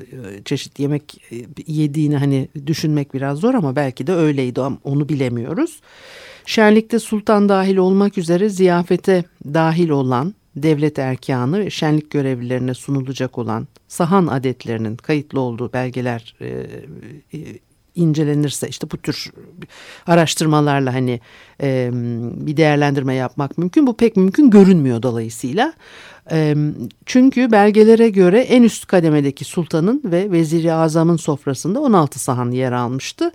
çeşit 0.45 0.79
yemek 0.79 1.21
e, 1.33 1.37
yediğini 1.67 2.17
hani 2.17 2.49
düşünmek 2.67 3.15
biraz 3.15 3.39
zor 3.39 3.55
ama 3.55 3.77
belki 3.77 4.07
de 4.07 4.13
öyleydi 4.13 4.61
onu 4.61 5.09
bilemiyoruz. 5.09 5.81
Şenlikte 6.47 6.99
sultan 6.99 7.49
dahil 7.49 7.77
olmak 7.77 8.19
üzere 8.19 8.49
ziyafete 8.49 9.25
dahil 9.45 9.89
olan 9.89 10.35
devlet 10.57 10.99
erkanı 10.99 11.59
ve 11.59 11.71
şenlik 11.71 12.11
görevlilerine 12.11 12.75
sunulacak 12.75 13.39
olan 13.39 13.69
sahan 13.89 14.27
adetlerinin 14.27 14.97
kayıtlı 14.97 15.41
olduğu 15.41 15.73
belgeler 15.73 16.35
e, 16.41 16.67
incelenirse 17.95 18.69
işte 18.69 18.91
bu 18.91 18.97
tür 18.97 19.33
araştırmalarla 20.07 20.95
hani 20.95 21.21
e, 21.63 21.91
bir 22.47 22.57
değerlendirme 22.57 23.15
yapmak 23.15 23.59
mümkün. 23.59 23.87
Bu 23.87 23.97
pek 23.97 24.17
mümkün 24.17 24.51
görünmüyor 24.51 25.03
dolayısıyla. 25.03 25.73
E, 26.31 26.55
çünkü 27.07 27.53
belgelere 27.53 28.09
göre 28.09 28.41
en 28.41 28.63
üst 28.63 28.87
kademedeki 28.87 29.45
sultanın 29.45 30.03
ve 30.05 30.31
veziri 30.31 30.73
azamın 30.73 31.17
sofrasında 31.17 31.81
16 31.81 32.19
sahan 32.19 32.51
yer 32.51 32.73
almıştı. 32.73 33.33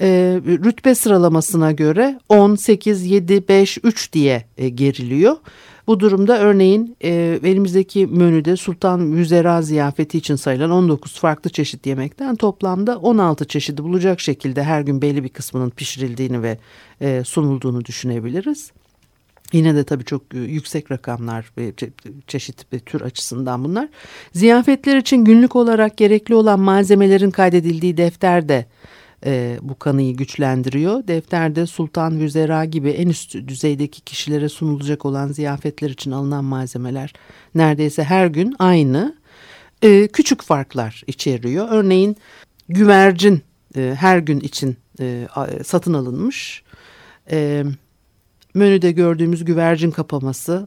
E, 0.00 0.40
rütbe 0.46 0.94
sıralamasına 0.94 1.72
göre 1.72 2.20
10, 2.28 2.54
8, 2.54 3.06
7, 3.06 3.48
5, 3.48 3.78
3 3.82 4.12
diye 4.12 4.44
e, 4.58 4.68
geriliyor. 4.68 5.36
Bu 5.90 6.00
durumda 6.00 6.38
örneğin 6.38 6.96
e, 7.04 7.40
elimizdeki 7.44 8.06
menüde 8.06 8.56
Sultan 8.56 9.00
Müzera 9.00 9.62
ziyafeti 9.62 10.18
için 10.18 10.36
sayılan 10.36 10.70
19 10.70 11.18
farklı 11.18 11.50
çeşit 11.50 11.86
yemekten 11.86 12.36
toplamda 12.36 12.98
16 12.98 13.44
çeşidi 13.44 13.82
bulacak 13.82 14.20
şekilde 14.20 14.62
her 14.62 14.80
gün 14.80 15.02
belli 15.02 15.24
bir 15.24 15.28
kısmının 15.28 15.70
pişirildiğini 15.70 16.42
ve 16.42 16.58
e, 17.00 17.24
sunulduğunu 17.24 17.84
düşünebiliriz. 17.84 18.72
Yine 19.52 19.74
de 19.74 19.84
tabii 19.84 20.04
çok 20.04 20.22
e, 20.34 20.38
yüksek 20.38 20.90
rakamlar 20.90 21.52
ve 21.58 21.72
çeşit 22.26 22.72
ve 22.72 22.78
tür 22.78 23.00
açısından 23.00 23.64
bunlar. 23.64 23.88
Ziyafetler 24.32 24.96
için 24.96 25.24
günlük 25.24 25.56
olarak 25.56 25.96
gerekli 25.96 26.34
olan 26.34 26.60
malzemelerin 26.60 27.30
kaydedildiği 27.30 27.96
defter 27.96 28.48
de 28.48 28.66
e, 29.26 29.58
bu 29.62 29.78
kanıyı 29.78 30.16
güçlendiriyor. 30.16 31.06
Defterde 31.08 31.66
sultan, 31.66 32.20
vüzera 32.20 32.64
gibi 32.64 32.90
en 32.90 33.08
üst 33.08 33.34
düzeydeki 33.34 34.00
kişilere 34.00 34.48
sunulacak 34.48 35.06
olan 35.06 35.28
ziyafetler 35.28 35.90
için 35.90 36.10
alınan 36.10 36.44
malzemeler 36.44 37.12
neredeyse 37.54 38.04
her 38.04 38.26
gün 38.26 38.56
aynı. 38.58 39.20
E, 39.82 40.08
küçük 40.08 40.42
farklar 40.42 41.02
içeriyor. 41.06 41.68
Örneğin 41.70 42.16
güvercin 42.68 43.42
e, 43.76 43.94
her 43.98 44.18
gün 44.18 44.40
için 44.40 44.76
e, 45.00 45.28
satın 45.64 45.94
alınmış. 45.94 46.62
E, 47.30 47.64
menüde 48.54 48.92
gördüğümüz 48.92 49.44
güvercin 49.44 49.90
kapaması 49.90 50.66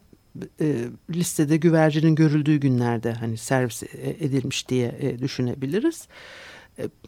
e, 0.61 0.75
listede 1.09 1.57
güvercinin 1.57 2.15
görüldüğü 2.15 2.57
günlerde 2.57 3.13
hani 3.13 3.37
servis 3.37 3.83
edilmiş 4.19 4.69
diye 4.69 4.95
e, 4.99 5.19
düşünebiliriz. 5.19 6.07
E, 6.07 6.09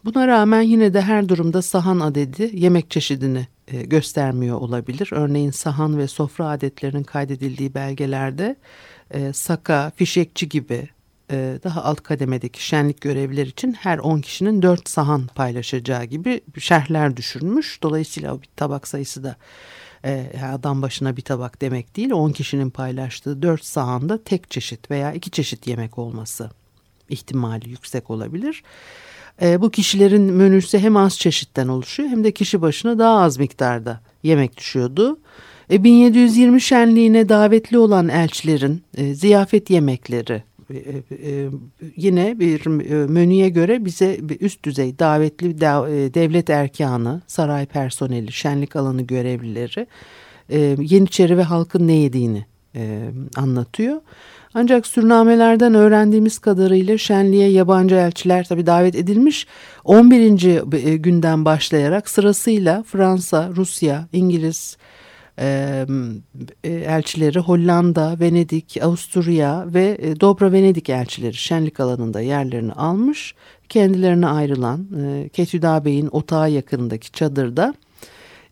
buna 0.04 0.28
rağmen 0.28 0.62
yine 0.62 0.94
de 0.94 1.00
her 1.00 1.28
durumda 1.28 1.62
sahan 1.62 2.00
adedi 2.00 2.50
yemek 2.52 2.90
çeşidini 2.90 3.46
e, 3.68 3.82
göstermiyor 3.82 4.60
olabilir. 4.60 5.08
Örneğin 5.12 5.50
sahan 5.50 5.98
ve 5.98 6.08
sofra 6.08 6.48
adetlerinin 6.48 7.02
kaydedildiği 7.02 7.74
belgelerde 7.74 8.56
e, 9.10 9.32
saka, 9.32 9.92
fişekçi 9.96 10.48
gibi 10.48 10.88
daha 11.64 11.84
alt 11.84 12.00
kademedeki 12.00 12.66
şenlik 12.66 13.00
görevliler 13.00 13.46
için 13.46 13.72
her 13.72 13.98
10 13.98 14.20
kişinin 14.20 14.62
4 14.62 14.88
sahan 14.88 15.26
paylaşacağı 15.34 16.04
gibi 16.04 16.40
şerhler 16.58 17.16
düşürmüş. 17.16 17.82
Dolayısıyla 17.82 18.42
bir 18.42 18.48
tabak 18.56 18.88
sayısı 18.88 19.24
da 19.24 19.36
adam 20.52 20.82
başına 20.82 21.16
bir 21.16 21.22
tabak 21.22 21.60
demek 21.60 21.96
değil. 21.96 22.10
10 22.10 22.32
kişinin 22.32 22.70
paylaştığı 22.70 23.42
4 23.42 23.64
sahanda 23.64 24.24
tek 24.24 24.50
çeşit 24.50 24.90
veya 24.90 25.12
iki 25.12 25.30
çeşit 25.30 25.66
yemek 25.66 25.98
olması 25.98 26.50
ihtimali 27.08 27.70
yüksek 27.70 28.10
olabilir. 28.10 28.62
E, 29.42 29.60
bu 29.60 29.70
kişilerin 29.70 30.22
menüsü 30.22 30.78
hem 30.78 30.96
az 30.96 31.18
çeşitten 31.18 31.68
oluşuyor 31.68 32.08
hem 32.08 32.24
de 32.24 32.32
kişi 32.32 32.62
başına 32.62 32.98
daha 32.98 33.20
az 33.20 33.38
miktarda 33.38 34.00
yemek 34.22 34.56
düşüyordu. 34.56 35.18
E, 35.70 35.84
1720 35.84 36.60
şenliğine 36.60 37.28
davetli 37.28 37.78
olan 37.78 38.08
elçilerin 38.08 38.82
e, 38.96 39.14
ziyafet 39.14 39.70
yemekleri 39.70 40.42
e, 40.70 40.76
e, 40.76 41.48
yine 41.96 42.38
bir 42.40 42.90
e, 42.90 43.06
menüye 43.06 43.48
göre 43.48 43.84
bize 43.84 44.20
üst 44.40 44.64
düzey 44.64 44.98
davetli 44.98 45.48
e, 45.48 46.14
devlet 46.14 46.50
erkanı, 46.50 47.22
saray 47.26 47.66
personeli, 47.66 48.32
şenlik 48.32 48.76
alanı 48.76 49.02
görevlileri 49.02 49.86
e, 50.50 50.76
Yeniçeri 50.78 51.38
ve 51.38 51.42
halkın 51.42 51.86
ne 51.86 51.92
yediğini 51.92 52.46
e, 52.74 53.10
anlatıyor. 53.36 54.00
Ancak 54.58 54.86
sürnamelerden 54.86 55.74
öğrendiğimiz 55.74 56.38
kadarıyla 56.38 56.98
şenliğe 56.98 57.50
yabancı 57.50 57.94
elçiler 57.94 58.44
tabi 58.48 58.66
davet 58.66 58.94
edilmiş. 58.94 59.46
11. 59.84 60.44
E, 60.72 60.96
günden 60.96 61.44
başlayarak 61.44 62.08
sırasıyla 62.08 62.82
Fransa, 62.82 63.50
Rusya, 63.56 64.08
İngiliz 64.12 64.76
e, 65.38 65.86
e, 66.64 66.72
elçileri 66.72 67.38
Hollanda, 67.38 68.16
Venedik, 68.20 68.78
Avusturya 68.82 69.64
ve 69.66 70.14
Dobra 70.20 70.52
Venedik 70.52 70.90
elçileri 70.90 71.34
şenlik 71.34 71.80
alanında 71.80 72.20
yerlerini 72.20 72.72
almış. 72.72 73.34
Kendilerine 73.68 74.26
ayrılan 74.26 74.86
Ketüda 75.32 75.84
Bey'in 75.84 76.08
otağı 76.12 76.50
yakınındaki 76.50 77.12
çadırda 77.12 77.74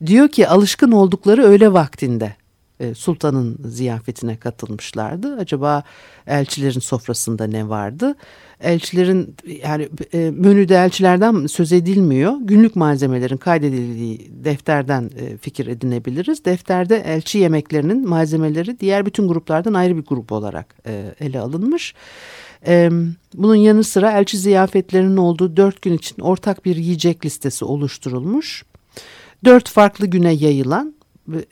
diyor 0.07 0.29
ki 0.29 0.49
alışkın 0.49 0.93
oldukları 0.93 1.43
öğle 1.43 1.73
vaktinde 1.73 2.35
e, 2.81 2.95
sultanın 2.95 3.59
ziyafetine 3.65 4.37
katılmışlardı. 4.37 5.37
Acaba 5.37 5.83
elçilerin 6.27 6.81
sofrasında 6.81 7.47
ne 7.47 7.69
vardı? 7.69 8.15
Elçilerin 8.61 9.37
yani 9.63 9.89
e, 10.13 10.31
menüde 10.31 10.75
elçilerden 10.75 11.47
söz 11.47 11.73
edilmiyor. 11.73 12.33
Günlük 12.41 12.77
malzemelerin 12.77 13.37
kaydedildiği 13.37 14.31
defterden 14.45 15.11
e, 15.17 15.37
fikir 15.37 15.67
edinebiliriz. 15.67 16.45
Defterde 16.45 16.97
elçi 17.07 17.39
yemeklerinin 17.39 18.09
malzemeleri 18.09 18.81
diğer 18.81 19.07
bütün 19.07 19.29
gruplardan 19.29 19.75
ayrı 19.75 19.97
bir 19.97 20.05
grup 20.05 20.33
olarak 20.33 20.75
ele 21.21 21.41
alınmış. 21.41 21.95
Bunun 23.35 23.55
yanı 23.55 23.85
sıra 23.85 24.13
elçi 24.13 24.39
ziyafetlerinin 24.39 25.17
olduğu 25.17 25.57
dört 25.57 25.83
gün 25.83 25.93
için 25.93 26.23
ortak 26.23 26.65
bir 26.65 26.77
yiyecek 26.77 27.25
listesi 27.27 27.65
oluşturulmuş. 27.65 28.65
Dört 29.45 29.69
farklı 29.69 30.07
güne 30.07 30.33
yayılan 30.33 30.95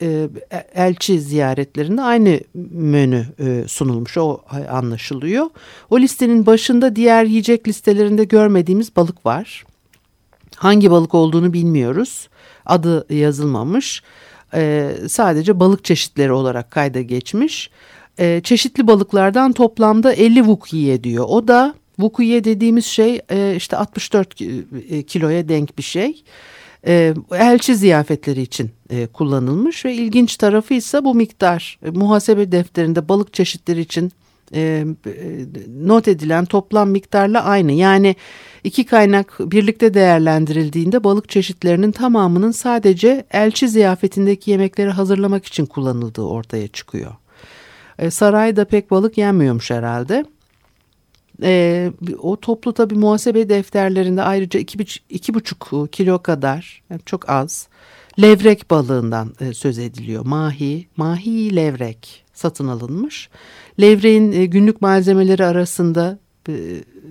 e, 0.00 0.28
elçi 0.74 1.20
ziyaretlerinde 1.20 2.02
aynı 2.02 2.40
menü 2.70 3.26
e, 3.38 3.64
sunulmuş 3.68 4.18
o 4.18 4.40
anlaşılıyor. 4.70 5.46
O 5.90 6.00
listenin 6.00 6.46
başında 6.46 6.96
diğer 6.96 7.24
yiyecek 7.24 7.68
listelerinde 7.68 8.24
görmediğimiz 8.24 8.96
balık 8.96 9.26
var. 9.26 9.64
Hangi 10.56 10.90
balık 10.90 11.14
olduğunu 11.14 11.52
bilmiyoruz. 11.52 12.28
Adı 12.66 13.14
yazılmamış. 13.14 14.02
E, 14.54 14.92
sadece 15.08 15.60
balık 15.60 15.84
çeşitleri 15.84 16.32
olarak 16.32 16.70
kayda 16.70 17.00
geçmiş. 17.00 17.70
Çeşitli 18.42 18.86
balıklardan 18.86 19.52
toplamda 19.52 20.12
50 20.12 20.46
vukiye 20.46 21.04
diyor. 21.04 21.24
O 21.28 21.48
da 21.48 21.74
vukiye 21.98 22.44
dediğimiz 22.44 22.86
şey 22.86 23.20
işte 23.56 23.76
64 23.76 24.34
kiloya 25.06 25.48
denk 25.48 25.78
bir 25.78 25.82
şey. 25.82 26.24
E, 26.86 27.14
elçi 27.32 27.76
ziyafetleri 27.76 28.42
için 28.42 28.70
e, 28.90 29.06
kullanılmış 29.06 29.84
ve 29.84 29.94
ilginç 29.94 30.36
tarafı 30.36 30.74
ise 30.74 31.04
bu 31.04 31.14
miktar 31.14 31.78
e, 31.86 31.90
muhasebe 31.90 32.52
defterinde 32.52 33.08
balık 33.08 33.34
çeşitleri 33.34 33.80
için 33.80 34.12
e, 34.54 34.84
not 35.82 36.08
edilen 36.08 36.44
toplam 36.44 36.90
miktarla 36.90 37.44
aynı. 37.44 37.72
Yani 37.72 38.16
iki 38.64 38.86
kaynak 38.86 39.36
birlikte 39.40 39.94
değerlendirildiğinde 39.94 41.04
balık 41.04 41.28
çeşitlerinin 41.28 41.92
tamamının 41.92 42.50
sadece 42.50 43.24
elçi 43.30 43.68
ziyafetindeki 43.68 44.50
yemekleri 44.50 44.90
hazırlamak 44.90 45.46
için 45.46 45.66
kullanıldığı 45.66 46.22
ortaya 46.22 46.68
çıkıyor. 46.68 47.12
Sarayda 48.10 48.64
pek 48.64 48.90
balık 48.90 49.18
yenmiyormuş 49.18 49.70
herhalde. 49.70 50.24
E, 51.42 51.92
o 52.18 52.36
toplu 52.36 52.72
tabi 52.72 52.94
muhasebe 52.94 53.48
defterlerinde 53.48 54.22
ayrıca 54.22 54.60
iki, 54.60 55.00
iki 55.10 55.34
buçuk 55.34 55.92
kilo 55.92 56.22
kadar 56.22 56.82
yani 56.90 57.00
çok 57.06 57.28
az 57.30 57.68
levrek 58.20 58.70
balığından 58.70 59.34
e, 59.40 59.54
söz 59.54 59.78
ediliyor. 59.78 60.26
Mahi, 60.26 60.86
mahi 60.96 61.56
levrek 61.56 62.24
satın 62.32 62.68
alınmış. 62.68 63.28
Levreğin 63.80 64.32
e, 64.32 64.46
günlük 64.46 64.80
malzemeleri 64.80 65.44
arasında 65.44 66.18
e, 66.48 66.54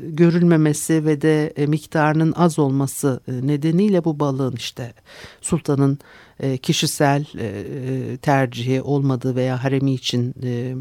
görülmemesi 0.08 1.06
ve 1.06 1.22
de 1.22 1.48
e, 1.48 1.66
miktarının 1.66 2.34
az 2.36 2.60
olması 2.60 3.20
e, 3.28 3.48
nedeniyle 3.48 4.04
bu 4.04 4.20
balığın 4.20 4.56
işte 4.56 4.94
sultanın 5.42 6.00
e, 6.40 6.58
kişisel 6.58 7.26
e, 7.38 7.46
e 7.46 8.18
tercihi 8.18 8.82
olmadığı 8.82 9.36
veya 9.36 9.64
haremi 9.64 9.94
için 9.94 10.36
e, 10.44 10.76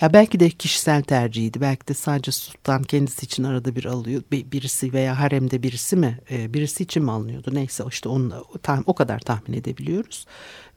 ya 0.00 0.12
belki 0.12 0.40
de 0.40 0.50
kişisel 0.50 1.02
tercihiydi. 1.02 1.60
Belki 1.60 1.88
de 1.88 1.94
sadece 1.94 2.32
sultan 2.32 2.82
kendisi 2.82 3.26
için 3.26 3.44
arada 3.44 3.76
bir 3.76 3.84
alıyor. 3.84 4.22
Birisi 4.32 4.92
veya 4.92 5.20
haremde 5.20 5.62
birisi 5.62 5.96
mi? 5.96 6.18
E, 6.30 6.54
birisi 6.54 6.82
için 6.82 7.04
mi 7.04 7.10
alınıyordu? 7.10 7.50
Neyse 7.52 7.84
işte 7.88 8.08
onu, 8.08 8.44
o 8.86 8.94
kadar 8.94 9.18
tahmin 9.18 9.56
edebiliyoruz. 9.56 10.26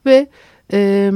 Ve 0.06 0.28
e, 0.72 1.12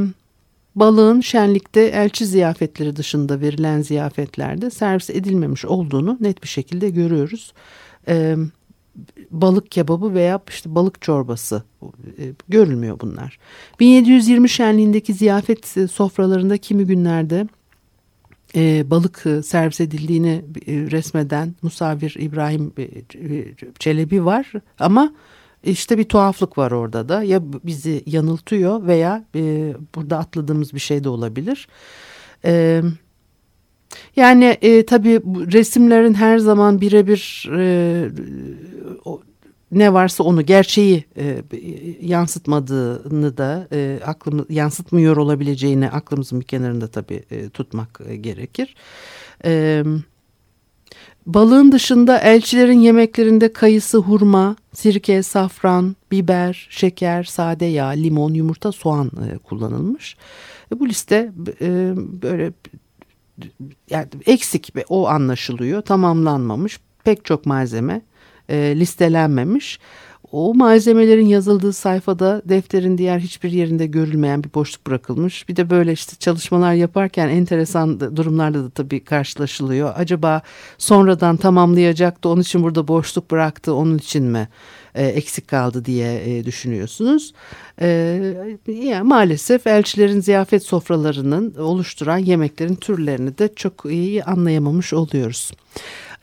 balığın 0.74 1.20
şenlikte 1.20 1.80
elçi 1.80 2.26
ziyafetleri 2.26 2.96
dışında 2.96 3.40
verilen 3.40 3.82
ziyafetlerde 3.82 4.70
servis 4.70 5.10
edilmemiş 5.10 5.64
olduğunu 5.64 6.16
net 6.20 6.42
bir 6.42 6.48
şekilde 6.48 6.90
görüyoruz. 6.90 7.52
E, 8.08 8.36
balık 9.30 9.70
kebabı 9.70 10.14
veya 10.14 10.40
işte 10.48 10.74
balık 10.74 11.02
çorbası 11.02 11.62
e, 12.18 12.24
görülmüyor 12.48 13.00
bunlar. 13.00 13.38
1720 13.80 14.48
şenliğindeki 14.48 15.14
ziyafet 15.14 15.66
sofralarında 15.90 16.56
kimi 16.56 16.86
günlerde 16.86 17.46
e, 18.56 18.90
balık 18.90 19.26
e, 19.26 19.42
servis 19.42 19.80
edildiğini 19.80 20.44
e, 20.66 20.72
resmeden 20.72 21.54
Musavir 21.62 22.16
İbrahim 22.18 22.72
e, 22.78 22.88
Çelebi 23.78 24.24
var 24.24 24.52
ama 24.78 25.12
işte 25.64 25.98
bir 25.98 26.04
tuhaflık 26.04 26.58
var 26.58 26.70
orada 26.70 27.08
da 27.08 27.22
ya 27.22 27.40
bizi 27.64 28.02
yanıltıyor 28.06 28.86
veya 28.86 29.24
e, 29.34 29.74
burada 29.94 30.18
atladığımız 30.18 30.74
bir 30.74 30.78
şey 30.78 31.04
de 31.04 31.08
olabilir. 31.08 31.68
E, 32.44 32.82
yani 34.16 34.44
e, 34.62 34.86
tabii 34.86 35.20
resimlerin 35.52 36.14
her 36.14 36.38
zaman 36.38 36.80
birebir 36.80 37.48
e, 37.56 38.10
ne 39.72 39.92
varsa 39.92 40.24
onu 40.24 40.46
gerçeği 40.46 41.04
e, 41.16 41.42
yansıtmadığını 42.00 43.36
da 43.36 43.68
e, 43.72 44.00
aklımız 44.06 44.46
yansıtmıyor 44.50 45.16
olabileceğini 45.16 45.90
aklımızın 45.90 46.40
bir 46.40 46.44
kenarında 46.44 46.88
tabii 46.88 47.24
e, 47.30 47.48
tutmak 47.48 48.00
e, 48.08 48.16
gerekir. 48.16 48.74
E, 49.44 49.84
balığın 51.26 51.72
dışında 51.72 52.18
elçilerin 52.18 52.80
yemeklerinde 52.80 53.52
kayısı, 53.52 53.98
hurma, 53.98 54.56
sirke, 54.72 55.22
safran, 55.22 55.96
biber, 56.10 56.68
şeker, 56.70 57.24
sade 57.24 57.66
yağ, 57.66 57.88
limon, 57.88 58.34
yumurta, 58.34 58.72
soğan 58.72 59.06
e, 59.06 59.38
kullanılmış. 59.38 60.16
E, 60.72 60.80
bu 60.80 60.88
liste 60.88 61.32
e, 61.60 61.92
böyle 61.96 62.52
yani 63.90 64.06
eksik 64.26 64.76
ve 64.76 64.84
o 64.88 65.08
anlaşılıyor 65.08 65.82
tamamlanmamış 65.82 66.80
pek 67.04 67.24
çok 67.24 67.46
malzeme 67.46 68.02
e, 68.48 68.56
listelenmemiş. 68.76 69.78
O 70.32 70.54
malzemelerin 70.54 71.26
yazıldığı 71.26 71.72
sayfada 71.72 72.42
defterin 72.44 72.98
diğer 72.98 73.18
hiçbir 73.18 73.52
yerinde 73.52 73.86
görülmeyen 73.86 74.44
bir 74.44 74.54
boşluk 74.54 74.86
bırakılmış. 74.86 75.48
Bir 75.48 75.56
de 75.56 75.70
böyle 75.70 75.92
işte 75.92 76.16
çalışmalar 76.16 76.72
yaparken 76.72 77.28
enteresan 77.28 78.16
durumlarla 78.16 78.64
da 78.64 78.70
tabii 78.70 79.04
karşılaşılıyor. 79.04 79.92
Acaba 79.96 80.42
sonradan 80.78 81.36
tamamlayacaktı 81.36 82.28
onun 82.28 82.40
için 82.40 82.62
burada 82.62 82.88
boşluk 82.88 83.30
bıraktı 83.30 83.74
onun 83.74 83.98
için 83.98 84.24
mi 84.24 84.48
e, 84.94 85.06
eksik 85.06 85.48
kaldı 85.48 85.84
diye 85.84 86.38
e, 86.38 86.44
düşünüyorsunuz. 86.44 87.34
E, 87.80 87.88
yani 88.66 89.08
maalesef 89.08 89.66
elçilerin 89.66 90.20
ziyafet 90.20 90.62
sofralarının 90.62 91.54
oluşturan 91.54 92.18
yemeklerin 92.18 92.74
türlerini 92.74 93.38
de 93.38 93.54
çok 93.56 93.84
iyi 93.84 94.24
anlayamamış 94.24 94.92
oluyoruz. 94.92 95.52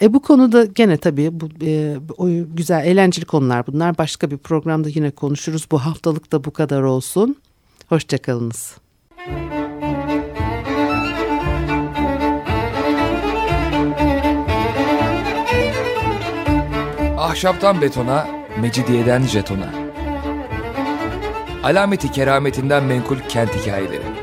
E 0.03 0.13
bu 0.13 0.21
konuda 0.21 0.65
gene 0.65 0.97
tabii 0.97 1.29
bu 1.39 1.49
e, 1.65 1.95
o 2.17 2.27
güzel 2.55 2.85
eğlenceli 2.85 3.25
konular 3.25 3.67
bunlar. 3.67 3.97
Başka 3.97 4.31
bir 4.31 4.37
programda 4.37 4.89
yine 4.89 5.11
konuşuruz. 5.11 5.67
Bu 5.71 5.79
haftalık 5.79 6.31
da 6.31 6.43
bu 6.43 6.51
kadar 6.51 6.81
olsun. 6.81 7.35
Hoşçakalınız. 7.89 8.77
Ahşaptan 17.17 17.81
betona, 17.81 18.27
mecidiyeden 18.61 19.21
jetona. 19.21 19.69
Alameti 21.63 22.11
kerametinden 22.11 22.83
menkul 22.83 23.17
kent 23.29 23.49
hikayeleri. 23.55 24.22